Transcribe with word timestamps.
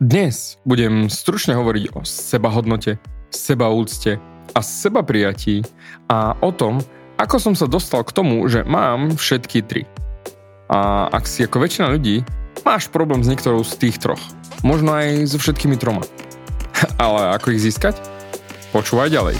Dnes 0.00 0.56
budem 0.64 1.12
stručne 1.12 1.52
hovoriť 1.60 1.92
o 1.92 2.00
sebahodnote, 2.08 2.96
sebaúcte 3.28 4.16
a 4.56 4.60
seba 4.64 5.04
prijatí 5.04 5.60
a 6.08 6.32
o 6.40 6.48
tom, 6.56 6.80
ako 7.20 7.36
som 7.36 7.52
sa 7.52 7.68
dostal 7.68 8.00
k 8.08 8.16
tomu, 8.16 8.40
že 8.48 8.64
mám 8.64 9.12
všetky 9.12 9.60
tri. 9.60 9.84
A 10.72 11.04
ak 11.12 11.28
si 11.28 11.44
ako 11.44 11.60
väčšina 11.60 11.92
ľudí, 11.92 12.24
máš 12.64 12.88
problém 12.88 13.20
s 13.20 13.28
niektorou 13.28 13.60
z 13.60 13.76
tých 13.76 14.00
troch. 14.00 14.24
Možno 14.64 14.96
aj 14.96 15.28
so 15.28 15.36
všetkými 15.36 15.76
troma. 15.76 16.00
Ale 16.96 17.36
ako 17.36 17.52
ich 17.52 17.60
získať? 17.60 18.00
Počúvaj 18.72 19.12
ďalej. 19.12 19.36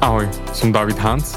Ahoj, 0.00 0.24
som 0.56 0.72
David 0.72 0.96
Hans 0.96 1.36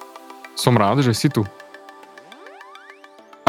Som 0.61 0.77
rád, 0.77 1.01
že 1.01 1.17
si 1.17 1.25
tu. 1.25 1.41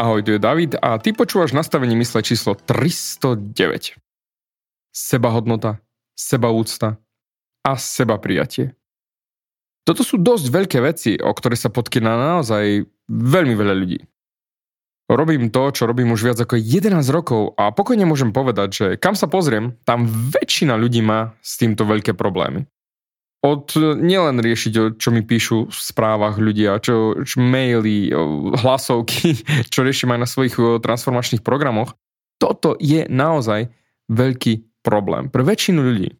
Ahoj, 0.01 0.25
tu 0.25 0.33
je 0.33 0.41
David 0.41 0.81
a 0.81 0.97
ty 0.97 1.13
počúvaš 1.13 1.53
nastavenie 1.53 1.93
mysle 2.01 2.25
číslo 2.25 2.57
309. 2.57 3.53
Sebahodnota, 4.89 5.77
sebaúcta 6.17 6.97
a 7.61 7.77
seba 7.77 8.17
prijatie. 8.17 8.73
Toto 9.85 10.01
sú 10.01 10.17
dosť 10.17 10.45
veľké 10.49 10.81
veci, 10.81 11.13
o 11.21 11.29
ktoré 11.29 11.53
sa 11.53 11.69
podkýna 11.69 12.17
naozaj 12.17 12.89
veľmi 13.05 13.53
veľa 13.61 13.75
ľudí. 13.77 14.01
Robím 15.05 15.53
to, 15.53 15.69
čo 15.69 15.85
robím 15.85 16.17
už 16.17 16.33
viac 16.33 16.41
ako 16.41 16.57
11 16.57 16.97
rokov 17.13 17.53
a 17.61 17.69
pokojne 17.69 18.09
môžem 18.09 18.33
povedať, 18.33 18.69
že 18.73 18.87
kam 18.97 19.13
sa 19.13 19.29
pozriem, 19.29 19.77
tam 19.85 20.09
väčšina 20.09 20.73
ľudí 20.81 21.05
má 21.05 21.37
s 21.45 21.61
týmto 21.61 21.85
veľké 21.85 22.17
problémy 22.17 22.72
od 23.43 23.75
nielen 23.99 24.39
riešiť, 24.39 24.95
čo 24.95 25.11
mi 25.11 25.19
píšu 25.19 25.67
v 25.67 25.75
správach 25.75 26.39
ľudia, 26.39 26.79
čo, 26.79 27.27
čo 27.27 27.43
maily, 27.43 28.15
hlasovky, 28.63 29.35
čo 29.73 29.83
riešim 29.83 30.15
aj 30.15 30.19
na 30.23 30.27
svojich 30.27 30.55
transformačných 30.55 31.43
programoch, 31.43 31.99
toto 32.39 32.79
je 32.79 33.03
naozaj 33.11 33.69
veľký 34.07 34.83
problém 34.83 35.27
pre 35.27 35.43
väčšinu 35.43 35.79
ľudí. 35.79 36.11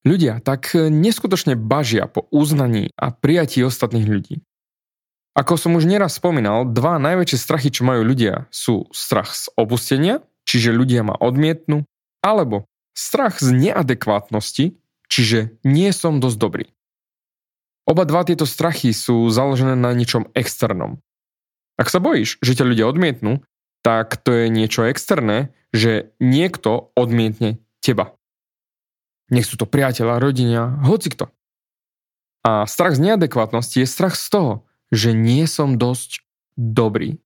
Ľudia 0.00 0.40
tak 0.40 0.72
neskutočne 0.72 1.60
bažia 1.60 2.08
po 2.08 2.24
uznaní 2.32 2.88
a 2.96 3.12
prijatí 3.12 3.60
ostatných 3.60 4.08
ľudí. 4.08 4.40
Ako 5.36 5.60
som 5.60 5.76
už 5.76 5.84
nieraz 5.84 6.16
spomínal, 6.16 6.66
dva 6.66 6.96
najväčšie 6.96 7.38
strachy, 7.38 7.68
čo 7.68 7.84
majú 7.84 8.02
ľudia, 8.02 8.48
sú 8.48 8.88
strach 8.90 9.36
z 9.36 9.52
opustenia, 9.60 10.24
čiže 10.48 10.74
ľudia 10.74 11.04
ma 11.04 11.14
odmietnú, 11.20 11.84
alebo 12.24 12.66
strach 12.96 13.38
z 13.38 13.54
neadekvátnosti, 13.54 14.80
Čiže 15.10 15.58
nie 15.66 15.90
som 15.90 16.22
dosť 16.22 16.38
dobrý. 16.38 16.66
Oba 17.84 18.06
dva 18.06 18.22
tieto 18.22 18.46
strachy 18.46 18.94
sú 18.94 19.26
založené 19.28 19.74
na 19.74 19.90
niečom 19.90 20.30
externom. 20.38 21.02
Ak 21.74 21.90
sa 21.90 21.98
bojíš, 21.98 22.38
že 22.38 22.54
ťa 22.54 22.68
ľudia 22.70 22.86
odmietnú, 22.86 23.42
tak 23.82 24.20
to 24.22 24.30
je 24.30 24.46
niečo 24.46 24.86
externé, 24.86 25.50
že 25.74 26.14
niekto 26.22 26.94
odmietne 26.94 27.58
teba. 27.82 28.14
Nech 29.32 29.48
sú 29.48 29.58
to 29.58 29.66
priateľa, 29.66 30.22
rodina, 30.22 30.78
hoci 30.86 31.10
kto. 31.10 31.32
A 32.46 32.64
strach 32.70 32.94
z 32.94 33.10
neadekvátnosti 33.10 33.82
je 33.82 33.88
strach 33.88 34.14
z 34.14 34.26
toho, 34.30 34.52
že 34.94 35.10
nie 35.16 35.44
som 35.50 35.78
dosť 35.78 36.22
dobrý. 36.58 37.18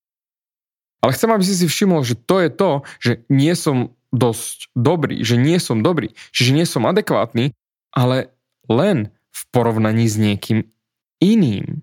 Ale 1.04 1.12
chcem, 1.12 1.28
aby 1.32 1.44
si 1.44 1.54
si 1.56 1.66
všimol, 1.68 2.00
že 2.00 2.16
to 2.16 2.40
je 2.40 2.48
to, 2.48 2.70
že 3.00 3.12
nie 3.28 3.52
som 3.52 3.92
dosť 4.14 4.72
dobrý, 4.78 5.20
že 5.26 5.36
nie 5.36 5.58
som 5.58 5.82
dobrý, 5.82 6.14
čiže 6.30 6.54
nie 6.54 6.64
som 6.64 6.86
adekvátny 6.86 7.52
ale 7.94 8.34
len 8.66 9.14
v 9.30 9.40
porovnaní 9.54 10.10
s 10.10 10.18
niekým 10.18 10.66
iným. 11.22 11.82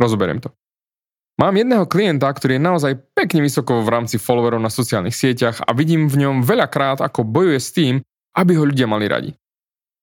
Rozoberiem 0.00 0.40
to. 0.40 0.52
Mám 1.36 1.60
jedného 1.60 1.84
klienta, 1.84 2.32
ktorý 2.32 2.56
je 2.56 2.64
naozaj 2.64 2.92
pekne 3.12 3.44
vysoko 3.44 3.84
v 3.84 3.92
rámci 3.92 4.16
followerov 4.16 4.56
na 4.56 4.72
sociálnych 4.72 5.12
sieťach 5.12 5.60
a 5.68 5.76
vidím 5.76 6.08
v 6.08 6.24
ňom 6.24 6.40
veľakrát, 6.40 7.04
ako 7.04 7.28
bojuje 7.28 7.60
s 7.60 7.76
tým, 7.76 8.00
aby 8.32 8.52
ho 8.56 8.64
ľudia 8.64 8.88
mali 8.88 9.04
radi. 9.04 9.30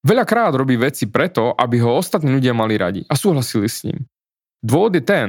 Veľakrát 0.06 0.54
robí 0.54 0.78
veci 0.78 1.10
preto, 1.10 1.58
aby 1.58 1.82
ho 1.82 1.98
ostatní 1.98 2.30
ľudia 2.30 2.54
mali 2.54 2.78
radi 2.78 3.02
a 3.10 3.18
súhlasili 3.18 3.66
s 3.66 3.82
ním. 3.88 4.06
Dôvod 4.62 4.94
je 4.94 5.04
ten, 5.04 5.28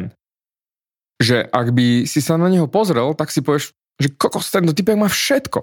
že 1.23 1.47
ak 1.47 1.73
by 1.73 2.05
si 2.05 2.21
sa 2.21 2.37
na 2.37 2.53
neho 2.53 2.69
pozrel, 2.69 3.17
tak 3.17 3.33
si 3.33 3.41
povieš, 3.41 3.73
že 3.97 4.09
kokos, 4.13 4.51
tento 4.51 4.75
typek 4.75 4.99
má 4.99 5.07
všetko. 5.09 5.63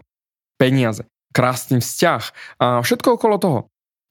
Peniaze, 0.55 1.05
krásny 1.31 1.79
vzťah 1.79 2.23
a 2.59 2.65
všetko 2.83 3.17
okolo 3.17 3.35
toho. 3.39 3.59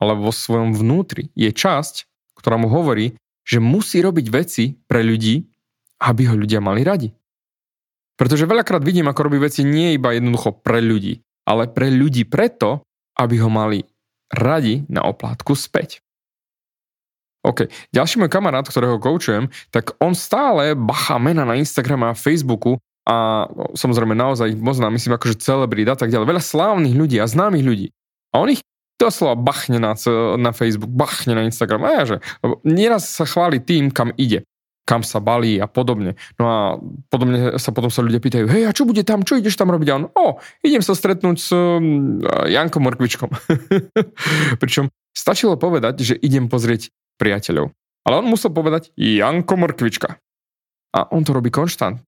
Ale 0.01 0.17
vo 0.17 0.33
svojom 0.33 0.73
vnútri 0.73 1.29
je 1.37 1.53
časť, 1.53 2.09
ktorá 2.41 2.57
mu 2.57 2.73
hovorí, 2.73 3.17
že 3.45 3.61
musí 3.61 4.01
robiť 4.01 4.27
veci 4.33 4.65
pre 4.89 5.05
ľudí, 5.05 5.45
aby 6.01 6.23
ho 6.29 6.35
ľudia 6.37 6.65
mali 6.65 6.81
radi. 6.81 7.13
Pretože 8.17 8.49
veľakrát 8.49 8.85
vidím, 8.85 9.09
ako 9.09 9.29
robí 9.29 9.41
veci 9.41 9.65
nie 9.65 9.97
iba 9.97 10.13
jednoducho 10.13 10.61
pre 10.61 10.81
ľudí, 10.85 11.21
ale 11.49 11.69
pre 11.69 11.89
ľudí 11.89 12.29
preto, 12.29 12.85
aby 13.17 13.41
ho 13.41 13.49
mali 13.49 13.85
radi 14.33 14.85
na 14.89 15.05
oplátku 15.05 15.57
späť. 15.57 16.05
OK, 17.41 17.73
ďalší 17.97 18.21
môj 18.21 18.29
kamarát, 18.29 18.69
ktorého 18.69 19.01
koučujem, 19.01 19.49
tak 19.73 19.97
on 19.97 20.13
stále 20.13 20.77
bacha 20.77 21.17
mena 21.17 21.49
na 21.49 21.57
Instagrame 21.57 22.13
a 22.13 22.17
Facebooku 22.17 22.77
a 23.11 23.51
samozrejme 23.75 24.15
naozaj 24.15 24.55
poznám, 24.63 24.95
myslím 24.95 25.19
akože 25.19 25.43
celebrít 25.43 25.91
a 25.91 25.99
tak 25.99 26.15
ďalej, 26.15 26.31
veľa 26.31 26.45
slávnych 26.47 26.95
ľudí 26.95 27.19
a 27.19 27.27
známych 27.27 27.67
ľudí. 27.67 27.87
A 28.31 28.39
on 28.39 28.55
ich 28.55 28.63
doslova 29.03 29.35
bachne 29.35 29.83
na, 29.83 29.99
na 30.39 30.55
Facebook, 30.55 30.93
bachne 30.95 31.35
na 31.35 31.43
Instagram. 31.43 31.83
A 31.83 31.91
ja, 31.91 32.03
že 32.07 32.17
nieraz 32.63 33.11
sa 33.11 33.27
chváli 33.27 33.59
tým, 33.59 33.91
kam 33.91 34.15
ide 34.15 34.47
kam 34.91 35.07
sa 35.07 35.23
balí 35.23 35.63
a 35.63 35.71
podobne. 35.71 36.19
No 36.35 36.45
a 36.51 36.59
podobne 37.15 37.55
sa 37.63 37.71
potom 37.71 37.95
sa 37.95 38.03
ľudia 38.03 38.19
pýtajú, 38.19 38.51
hej, 38.51 38.67
a 38.67 38.75
čo 38.75 38.83
bude 38.83 39.07
tam, 39.07 39.23
čo 39.23 39.39
ideš 39.39 39.55
tam 39.55 39.71
robiť? 39.71 39.87
A 39.87 39.95
on, 40.03 40.05
o, 40.11 40.43
idem 40.67 40.83
sa 40.83 40.99
stretnúť 40.99 41.37
s 41.39 41.55
um, 41.55 42.19
Jankom 42.51 42.83
Morkvičkom. 42.83 43.31
Pričom 44.63 44.91
stačilo 45.15 45.55
povedať, 45.55 46.03
že 46.03 46.15
idem 46.19 46.51
pozrieť 46.51 46.91
priateľov. 47.23 47.71
Ale 48.03 48.15
on 48.19 48.27
musel 48.27 48.51
povedať 48.51 48.91
Janko 48.99 49.55
Morkvička. 49.55 50.19
A 50.91 51.07
on 51.15 51.23
to 51.23 51.39
robí 51.39 51.55
konštant. 51.55 52.03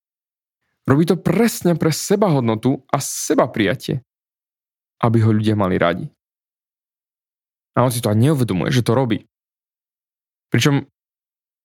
Robí 0.82 1.06
to 1.06 1.14
presne 1.14 1.78
pre 1.78 1.94
sebahodnotu 1.94 2.82
a 2.90 2.98
seba 2.98 3.46
prijatie, 3.46 4.02
aby 4.98 5.22
ho 5.22 5.30
ľudia 5.30 5.54
mali 5.54 5.78
radi. 5.78 6.06
A 7.78 7.86
on 7.86 7.90
si 7.94 8.02
to 8.02 8.10
aj 8.10 8.18
neuvedomuje, 8.18 8.74
že 8.74 8.84
to 8.84 8.92
robí. 8.92 9.24
Pričom 10.52 10.84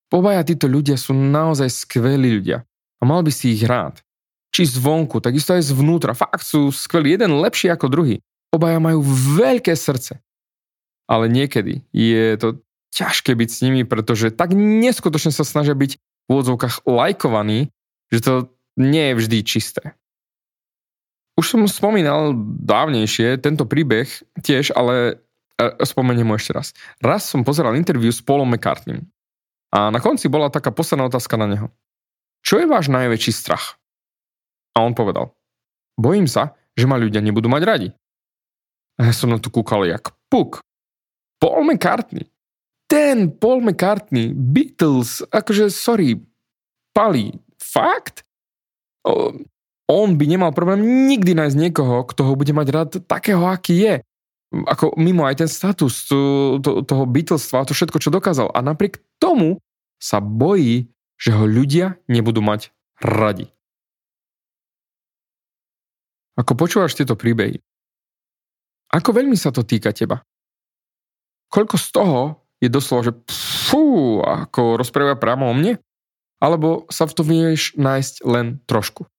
obaja 0.08 0.40
títo 0.46 0.70
ľudia 0.70 0.96
sú 0.96 1.12
naozaj 1.12 1.68
skvelí 1.68 2.40
ľudia 2.40 2.64
a 2.98 3.02
mal 3.04 3.20
by 3.20 3.32
si 3.34 3.52
ich 3.52 3.66
rád. 3.66 4.00
Či 4.48 4.80
zvonku, 4.80 5.20
takisto 5.20 5.52
aj 5.52 5.68
zvnútra. 5.68 6.16
Fakt 6.16 6.40
sú 6.40 6.72
skvelí, 6.72 7.12
jeden 7.12 7.36
lepší 7.36 7.68
ako 7.68 7.92
druhý. 7.92 8.24
Obaja 8.48 8.80
majú 8.80 9.04
veľké 9.36 9.76
srdce. 9.76 10.24
Ale 11.04 11.28
niekedy 11.28 11.84
je 11.92 12.36
to 12.40 12.64
ťažké 12.96 13.36
byť 13.36 13.48
s 13.52 13.60
nimi, 13.60 13.84
pretože 13.84 14.32
tak 14.32 14.56
neskutočne 14.56 15.32
sa 15.36 15.44
snažia 15.44 15.76
byť 15.76 16.00
v 16.00 16.28
úvodzovkách 16.32 16.88
lajkovaní, 16.88 17.68
že 18.08 18.20
to 18.24 18.32
nie 18.78 19.12
je 19.12 19.18
vždy 19.18 19.38
čisté. 19.42 19.82
Už 21.38 21.54
som 21.54 21.62
spomínal 21.70 22.34
dávnejšie 22.62 23.38
tento 23.38 23.62
príbeh 23.66 24.10
tiež, 24.42 24.74
ale 24.74 25.22
e, 25.58 25.84
spomeniem 25.86 26.26
mu 26.26 26.34
ešte 26.34 26.54
raz. 26.54 26.74
Raz 26.98 27.26
som 27.26 27.46
pozeral 27.46 27.78
interviu 27.78 28.10
s 28.10 28.22
Paulom 28.22 28.50
McCartneym 28.50 29.06
a 29.70 29.92
na 29.92 30.00
konci 30.00 30.26
bola 30.32 30.48
taká 30.48 30.72
posledná 30.72 31.06
otázka 31.06 31.36
na 31.36 31.46
neho. 31.46 31.68
Čo 32.42 32.62
je 32.62 32.66
váš 32.70 32.88
najväčší 32.88 33.32
strach? 33.34 33.76
A 34.72 34.82
on 34.82 34.94
povedal, 34.94 35.34
bojím 35.98 36.30
sa, 36.30 36.56
že 36.78 36.86
ma 36.86 36.96
ľudia 36.96 37.20
nebudú 37.20 37.50
mať 37.50 37.62
radi. 37.66 37.88
A 38.98 39.10
ja 39.10 39.14
som 39.14 39.30
na 39.30 39.38
to 39.38 39.50
kúkal 39.50 39.86
jak 39.86 40.14
puk. 40.30 40.62
Paul 41.38 41.70
McCartney. 41.70 42.26
Ten 42.90 43.30
Paul 43.30 43.62
McCartney, 43.62 44.34
Beatles, 44.34 45.22
akože 45.28 45.70
sorry, 45.70 46.18
pali. 46.90 47.30
Fakt? 47.60 48.26
On 49.88 50.08
by 50.20 50.24
nemal 50.28 50.52
problém 50.52 51.08
nikdy 51.08 51.32
nájsť 51.32 51.56
niekoho, 51.56 52.04
kto 52.04 52.20
ho 52.28 52.32
bude 52.36 52.52
mať 52.52 52.66
rád 52.68 52.90
takého, 53.08 53.48
aký 53.48 53.74
je. 53.80 53.94
Ako 54.52 54.96
mimo 54.96 55.24
aj 55.24 55.44
ten 55.44 55.48
status 55.48 56.08
to, 56.08 56.18
to, 56.60 56.84
toho 56.84 57.04
Beatlestva, 57.04 57.68
to 57.68 57.76
všetko, 57.76 58.00
čo 58.00 58.12
dokázal. 58.12 58.52
A 58.52 58.60
napriek 58.60 59.00
tomu 59.20 59.60
sa 59.96 60.20
bojí, 60.20 60.92
že 61.16 61.32
ho 61.32 61.44
ľudia 61.48 61.96
nebudú 62.08 62.44
mať 62.44 62.72
radi. 63.00 63.48
Ako 66.38 66.54
počúvaš 66.54 66.94
tieto 66.94 67.18
príbehy, 67.18 67.58
ako 68.88 69.10
veľmi 69.12 69.36
sa 69.36 69.52
to 69.52 69.66
týka 69.66 69.92
teba? 69.92 70.24
Koľko 71.52 71.76
z 71.76 71.88
toho 71.92 72.20
je 72.60 72.68
doslova, 72.72 73.12
že 73.12 73.12
fú, 73.68 74.18
ako 74.24 74.80
rozpráva 74.80 75.16
právo 75.20 75.44
o 75.44 75.52
mne? 75.52 75.76
Alebo 76.38 76.86
sa 76.88 77.06
v 77.10 77.12
to 77.18 77.22
vieš 77.26 77.74
nájsť 77.74 78.14
len 78.22 78.62
trošku? 78.70 79.10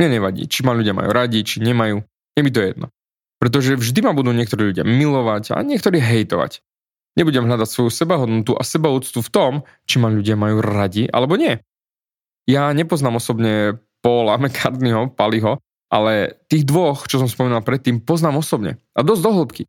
Mne 0.00 0.16
nevadí, 0.16 0.48
či 0.48 0.64
ma 0.64 0.72
ľudia 0.72 0.96
majú 0.96 1.12
radi, 1.12 1.44
či 1.44 1.60
nemajú. 1.60 2.00
Je 2.32 2.40
mi 2.40 2.48
to 2.48 2.64
jedno. 2.64 2.88
Pretože 3.36 3.76
vždy 3.76 4.00
ma 4.00 4.16
budú 4.16 4.32
niektorí 4.32 4.72
ľudia 4.72 4.84
milovať 4.84 5.52
a 5.52 5.60
niektorí 5.60 6.00
hejtovať. 6.00 6.64
Nebudem 7.20 7.44
hľadať 7.44 7.68
svoju 7.68 7.90
sebahodnotu 7.92 8.56
a 8.56 8.62
sebaúctu 8.64 9.20
v 9.20 9.32
tom, 9.32 9.52
či 9.84 10.00
ma 10.00 10.08
ľudia 10.08 10.40
majú 10.40 10.64
radi 10.64 11.04
alebo 11.10 11.36
nie. 11.36 11.60
Ja 12.48 12.72
nepoznám 12.72 13.20
osobne 13.20 13.82
Paula 14.00 14.40
McCartneyho, 14.40 15.12
Paliho, 15.12 15.60
ale 15.90 16.40
tých 16.46 16.64
dvoch, 16.64 17.04
čo 17.10 17.20
som 17.20 17.28
spomínal 17.28 17.60
predtým, 17.60 18.00
poznám 18.00 18.40
osobne 18.40 18.78
a 18.96 19.04
dosť 19.04 19.22
do 19.26 19.30
hĺbky. 19.36 19.62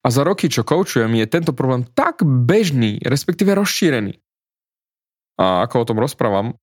A 0.00 0.08
za 0.08 0.24
roky, 0.24 0.48
čo 0.48 0.64
koučujem, 0.64 1.12
je 1.12 1.26
tento 1.28 1.52
problém 1.52 1.84
tak 1.92 2.24
bežný, 2.24 3.00
respektíve 3.04 3.52
rozšírený. 3.52 4.16
A 5.36 5.64
ako 5.68 5.84
o 5.84 5.88
tom 5.88 5.98
rozprávam, 6.00 6.56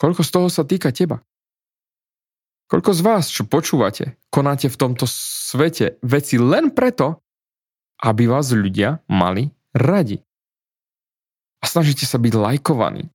koľko 0.00 0.24
z 0.24 0.30
toho 0.32 0.48
sa 0.48 0.64
týka 0.64 0.88
teba? 0.88 1.20
Koľko 2.68 2.96
z 2.96 3.00
vás, 3.04 3.28
čo 3.28 3.44
počúvate, 3.44 4.16
konáte 4.32 4.72
v 4.72 4.80
tomto 4.80 5.04
svete 5.04 6.00
veci 6.00 6.40
len 6.40 6.72
preto, 6.72 7.20
aby 8.00 8.24
vás 8.24 8.48
ľudia 8.56 9.04
mali 9.12 9.52
radi? 9.76 10.24
A 11.60 11.64
snažíte 11.68 12.08
sa 12.08 12.16
byť 12.16 12.32
lajkovaní, 12.32 13.08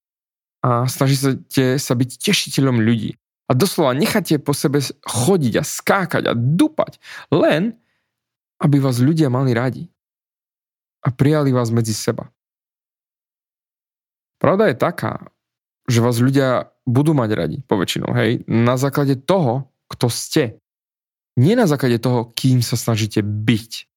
a 0.60 0.92
snažíte 0.92 1.80
sa 1.80 1.94
byť 1.96 2.10
tešiteľom 2.20 2.84
ľudí. 2.84 3.16
A 3.50 3.58
doslova 3.58 3.96
necháte 3.96 4.38
po 4.38 4.54
sebe 4.54 4.84
chodiť 5.08 5.54
a 5.58 5.64
skákať 5.64 6.24
a 6.30 6.34
dupať, 6.36 7.02
len 7.34 7.80
aby 8.60 8.78
vás 8.84 9.00
ľudia 9.00 9.32
mali 9.32 9.56
radi 9.56 9.88
a 11.04 11.10
prijali 11.16 11.56
vás 11.56 11.72
medzi 11.72 11.96
seba. 11.96 12.28
Pravda 14.40 14.72
je 14.72 14.76
taká, 14.80 15.32
že 15.88 16.04
vás 16.04 16.20
ľudia 16.20 16.72
budú 16.88 17.12
mať 17.12 17.30
radi, 17.36 17.58
poväčšinou, 17.66 18.12
hej, 18.16 18.44
na 18.48 18.80
základe 18.80 19.20
toho, 19.20 19.72
kto 19.92 20.08
ste. 20.08 20.44
Nie 21.40 21.56
na 21.56 21.68
základe 21.68 22.00
toho, 22.00 22.30
kým 22.30 22.60
sa 22.60 22.76
snažíte 22.76 23.24
byť. 23.24 23.90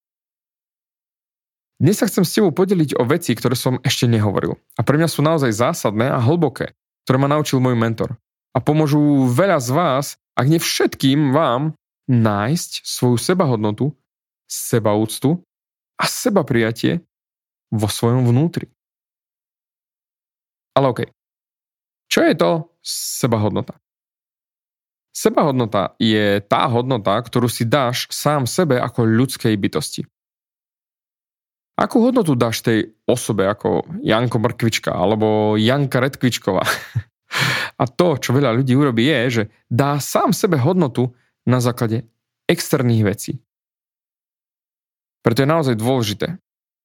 Dnes 1.82 1.98
sa 1.98 2.06
chcem 2.06 2.22
s 2.22 2.34
tebou 2.38 2.54
podeliť 2.54 2.94
o 2.94 3.02
veci, 3.02 3.34
ktoré 3.34 3.58
som 3.58 3.82
ešte 3.82 4.06
nehovoril. 4.06 4.54
A 4.78 4.86
pre 4.86 4.94
mňa 4.94 5.08
sú 5.10 5.18
naozaj 5.26 5.50
zásadné 5.50 6.06
a 6.14 6.22
hlboké, 6.22 6.78
ktoré 7.02 7.18
ma 7.18 7.26
naučil 7.26 7.58
môj 7.58 7.74
mentor. 7.74 8.14
A 8.54 8.62
pomôžu 8.62 9.26
veľa 9.26 9.58
z 9.58 9.70
vás, 9.74 10.06
ak 10.38 10.46
nie 10.46 10.62
všetkým 10.62 11.34
vám, 11.34 11.74
nájsť 12.06 12.86
svoju 12.86 13.18
sebahodnotu, 13.18 13.90
sebaúctu 14.52 15.40
a 15.96 16.04
seba 16.04 16.44
prijatie 16.44 17.00
vo 17.72 17.88
svojom 17.88 18.28
vnútri. 18.28 18.68
Ale 20.76 20.92
OK. 20.92 21.00
Čo 22.12 22.20
je 22.28 22.34
to 22.36 22.50
sebahodnota? 22.84 23.80
Sebahodnota 25.12 25.96
je 26.00 26.40
tá 26.44 26.68
hodnota, 26.68 27.16
ktorú 27.20 27.48
si 27.48 27.68
dáš 27.68 28.08
sám 28.12 28.48
sebe 28.48 28.80
ako 28.80 29.04
ľudskej 29.04 29.56
bytosti. 29.56 30.04
Akú 31.76 32.04
hodnotu 32.04 32.36
dáš 32.36 32.60
tej 32.60 32.96
osobe 33.08 33.48
ako 33.48 33.84
Janko 34.04 34.40
Mrkvička 34.40 34.92
alebo 34.92 35.56
Janka 35.56 36.04
Redkvičková? 36.04 36.64
A 37.80 37.84
to, 37.88 38.20
čo 38.20 38.36
veľa 38.36 38.52
ľudí 38.52 38.76
urobí, 38.76 39.08
je, 39.08 39.20
že 39.28 39.42
dá 39.72 39.96
sám 39.96 40.36
sebe 40.36 40.60
hodnotu 40.60 41.16
na 41.48 41.64
základe 41.64 42.04
externých 42.44 43.02
vecí. 43.08 43.32
Preto 45.22 45.42
je 45.42 45.48
naozaj 45.48 45.74
dôležité. 45.78 46.38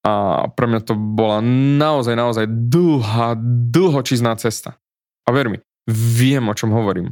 A 0.05 0.45
pre 0.53 0.69
mňa 0.69 0.81
to 0.87 0.93
bola 0.95 1.43
naozaj, 1.43 2.15
naozaj 2.15 2.45
dlhá, 2.47 3.35
dlhočizná 3.73 4.37
cesta. 4.39 4.79
A 5.27 5.35
ver 5.35 5.51
mi, 5.51 5.59
viem, 5.89 6.45
o 6.47 6.55
čom 6.55 6.71
hovorím. 6.71 7.11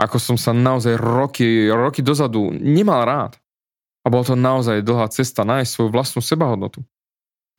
Ako 0.00 0.16
som 0.16 0.40
sa 0.40 0.56
naozaj 0.56 0.96
roky, 0.96 1.68
roky 1.68 2.00
dozadu 2.00 2.48
nemal 2.54 3.04
rád. 3.04 3.36
A 4.02 4.10
bola 4.10 4.24
to 4.24 4.34
naozaj 4.34 4.80
dlhá 4.80 5.12
cesta 5.12 5.44
nájsť 5.44 5.70
svoju 5.70 5.90
vlastnú 5.92 6.24
sebahodnotu. 6.24 6.82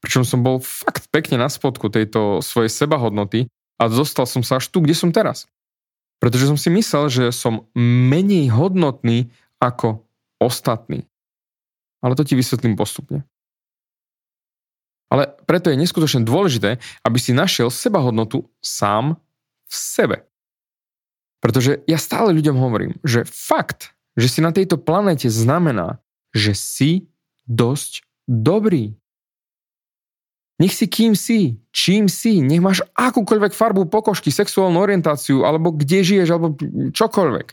Pričom 0.04 0.28
som 0.28 0.44
bol 0.44 0.60
fakt 0.60 1.08
pekne 1.14 1.40
na 1.40 1.48
spodku 1.48 1.88
tejto 1.88 2.44
svojej 2.44 2.68
sebahodnoty 2.68 3.48
a 3.80 3.88
dostal 3.88 4.28
som 4.28 4.44
sa 4.44 4.60
až 4.60 4.68
tu, 4.68 4.84
kde 4.84 4.92
som 4.92 5.16
teraz. 5.16 5.48
Pretože 6.20 6.52
som 6.52 6.60
si 6.60 6.68
myslel, 6.72 7.08
že 7.08 7.26
som 7.32 7.72
menej 7.78 8.52
hodnotný 8.52 9.32
ako 9.64 10.04
ostatní. 10.44 11.08
Ale 12.04 12.20
to 12.20 12.28
ti 12.28 12.36
vysvetlím 12.36 12.76
postupne. 12.76 13.24
Ale 15.08 15.30
preto 15.48 15.72
je 15.72 15.80
neskutočne 15.80 16.28
dôležité, 16.28 16.82
aby 17.06 17.18
si 17.22 17.32
našiel 17.32 17.72
sebahodnotu 17.72 18.50
sám 18.60 19.16
v 19.70 19.74
sebe. 19.74 20.18
Pretože 21.40 21.86
ja 21.88 22.02
stále 22.02 22.36
ľuďom 22.36 22.58
hovorím, 22.60 22.98
že 23.06 23.24
fakt, 23.24 23.96
že 24.20 24.28
si 24.28 24.40
na 24.42 24.52
tejto 24.52 24.76
planete 24.82 25.30
znamená, 25.32 26.04
že 26.34 26.58
si 26.58 26.92
dosť 27.46 28.04
dobrý. 28.26 28.96
Nech 30.58 30.74
si 30.74 30.88
kým 30.88 31.14
si, 31.14 31.60
čím 31.76 32.08
si, 32.08 32.40
nech 32.40 32.64
máš 32.64 32.86
akúkoľvek 32.96 33.54
farbu 33.54 33.90
pokožky, 33.90 34.32
sexuálnu 34.32 34.80
orientáciu, 34.80 35.44
alebo 35.44 35.74
kde 35.74 36.06
žiješ, 36.06 36.30
alebo 36.32 36.56
čokoľvek. 36.94 37.48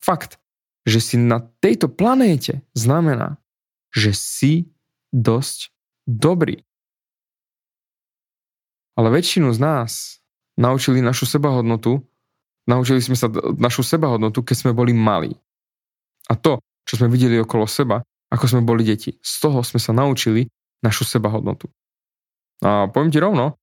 Fakt, 0.00 0.40
že 0.88 0.98
si 0.98 1.16
na 1.20 1.44
tejto 1.60 1.92
planéte 1.92 2.64
znamená, 2.72 3.36
že 3.94 4.10
si 4.10 4.66
dosť 5.14 5.70
dobrý. 6.04 6.66
Ale 8.98 9.10
väčšinu 9.10 9.54
z 9.54 9.58
nás 9.62 9.90
naučili 10.58 11.02
našu 11.02 11.26
sebahodnotu, 11.26 12.02
naučili 12.66 12.98
sme 13.02 13.14
sa 13.14 13.30
našu 13.58 13.86
sebahodnotu, 13.86 14.42
keď 14.42 14.56
sme 14.66 14.72
boli 14.74 14.94
malí. 14.94 15.34
A 16.30 16.34
to, 16.34 16.58
čo 16.86 16.98
sme 16.98 17.10
videli 17.10 17.38
okolo 17.38 17.66
seba, 17.66 18.02
ako 18.30 18.44
sme 18.50 18.62
boli 18.66 18.82
deti, 18.82 19.14
z 19.18 19.34
toho 19.38 19.62
sme 19.62 19.78
sa 19.78 19.94
naučili 19.94 20.46
našu 20.82 21.06
sebahodnotu. 21.06 21.70
A 22.62 22.90
poviem 22.90 23.10
ti 23.10 23.18
rovno, 23.18 23.58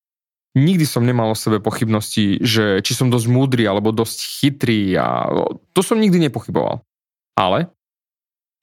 nikdy 0.55 0.83
som 0.83 1.07
nemal 1.07 1.31
o 1.31 1.37
sebe 1.37 1.63
pochybnosti, 1.63 2.43
že 2.43 2.83
či 2.83 2.91
som 2.91 3.07
dosť 3.07 3.27
múdry 3.31 3.63
alebo 3.63 3.95
dosť 3.95 4.19
chytrý 4.39 4.95
a 4.99 5.31
to 5.71 5.81
som 5.83 5.99
nikdy 5.99 6.19
nepochyboval. 6.27 6.83
Ale 7.39 7.71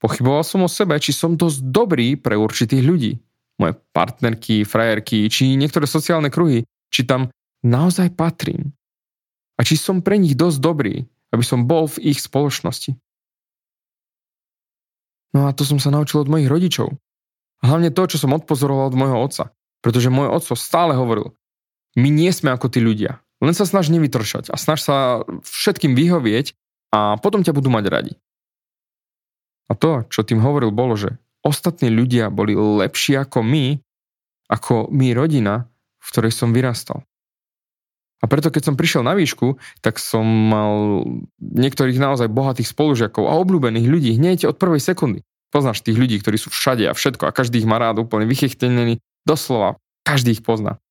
pochyboval 0.03 0.43
som 0.47 0.65
o 0.65 0.71
sebe, 0.71 0.99
či 0.99 1.15
som 1.15 1.39
dosť 1.39 1.59
dobrý 1.69 2.15
pre 2.19 2.35
určitých 2.39 2.83
ľudí. 2.83 3.13
Moje 3.59 3.75
partnerky, 3.91 4.63
frajerky, 4.63 5.27
či 5.27 5.59
niektoré 5.59 5.87
sociálne 5.91 6.31
kruhy, 6.31 6.63
či 6.95 7.03
tam 7.03 7.31
naozaj 7.67 8.15
patrím. 8.15 8.71
A 9.59 9.67
či 9.67 9.75
som 9.75 9.99
pre 9.99 10.15
nich 10.15 10.39
dosť 10.39 10.59
dobrý, 10.63 11.03
aby 11.35 11.43
som 11.43 11.67
bol 11.67 11.91
v 11.91 12.15
ich 12.15 12.23
spoločnosti. 12.23 12.95
No 15.35 15.51
a 15.51 15.53
to 15.53 15.67
som 15.67 15.83
sa 15.83 15.91
naučil 15.91 16.23
od 16.23 16.31
mojich 16.31 16.49
rodičov. 16.49 16.95
Hlavne 17.61 17.91
to, 17.91 18.07
čo 18.07 18.23
som 18.23 18.33
odpozoroval 18.33 18.95
od 18.95 18.97
môjho 18.97 19.19
otca. 19.19 19.45
Pretože 19.83 20.11
môj 20.11 20.31
otco 20.31 20.55
stále 20.59 20.95
hovoril, 20.95 21.35
my 21.99 22.09
nie 22.11 22.31
sme 22.31 22.55
ako 22.55 22.71
tí 22.71 22.79
ľudia. 22.83 23.23
Len 23.39 23.55
sa 23.55 23.67
snaž 23.67 23.91
nevytršať 23.95 24.51
a 24.51 24.57
snaž 24.59 24.83
sa 24.83 25.23
všetkým 25.47 25.95
vyhovieť 25.95 26.55
a 26.91 27.19
potom 27.23 27.47
ťa 27.47 27.55
budú 27.55 27.71
mať 27.71 27.85
radi. 27.87 28.13
A 29.69 29.73
to, 29.77 30.09
čo 30.09 30.25
tým 30.25 30.41
hovoril, 30.41 30.73
bolo, 30.73 30.97
že 30.97 31.21
ostatní 31.45 31.93
ľudia 31.93 32.33
boli 32.33 32.57
lepší 32.57 33.21
ako 33.21 33.45
my, 33.45 33.77
ako 34.49 34.89
my 34.89 35.13
rodina, 35.13 35.69
v 36.01 36.07
ktorej 36.09 36.33
som 36.33 36.57
vyrastal. 36.57 37.05
A 38.19 38.27
preto, 38.27 38.51
keď 38.51 38.73
som 38.73 38.75
prišiel 38.75 39.07
na 39.07 39.15
výšku, 39.15 39.63
tak 39.79 40.03
som 40.03 40.27
mal 40.27 41.07
niektorých 41.39 42.03
naozaj 42.03 42.27
bohatých 42.27 42.67
spolužiakov 42.75 43.31
a 43.31 43.39
obľúbených 43.39 43.87
ľudí 43.87 44.11
hneď 44.19 44.51
od 44.51 44.59
prvej 44.59 44.83
sekundy. 44.83 45.23
Poznáš 45.55 45.87
tých 45.87 45.97
ľudí, 45.97 46.19
ktorí 46.19 46.35
sú 46.35 46.51
všade 46.51 46.91
a 46.91 46.97
všetko 46.99 47.31
a 47.31 47.37
každý 47.37 47.63
ich 47.63 47.71
má 47.71 47.79
rád 47.79 48.03
úplne 48.03 48.27
vychechtený 48.27 48.99
Doslova, 49.23 49.79
každý 50.03 50.35
ich 50.35 50.43
pozná. 50.43 50.83